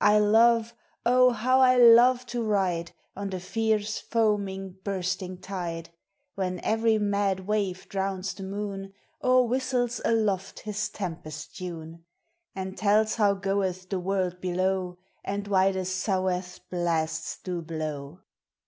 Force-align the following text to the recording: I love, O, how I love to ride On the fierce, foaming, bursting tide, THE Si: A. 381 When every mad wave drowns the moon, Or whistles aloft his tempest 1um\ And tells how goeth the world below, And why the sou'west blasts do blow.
I 0.00 0.18
love, 0.18 0.74
O, 1.06 1.30
how 1.30 1.60
I 1.60 1.76
love 1.76 2.26
to 2.26 2.42
ride 2.42 2.90
On 3.14 3.30
the 3.30 3.38
fierce, 3.38 4.00
foaming, 4.00 4.78
bursting 4.82 5.38
tide, 5.40 5.90
THE 6.36 6.42
Si: 6.42 6.46
A. 6.48 6.50
381 6.50 6.56
When 6.56 6.64
every 6.64 6.98
mad 6.98 7.46
wave 7.46 7.88
drowns 7.88 8.34
the 8.34 8.42
moon, 8.42 8.92
Or 9.20 9.46
whistles 9.46 10.00
aloft 10.04 10.58
his 10.62 10.88
tempest 10.88 11.54
1um\ 11.60 12.00
And 12.56 12.76
tells 12.76 13.14
how 13.14 13.34
goeth 13.34 13.88
the 13.88 14.00
world 14.00 14.40
below, 14.40 14.98
And 15.22 15.46
why 15.46 15.70
the 15.70 15.84
sou'west 15.84 16.68
blasts 16.68 17.38
do 17.40 17.62
blow. 17.62 18.18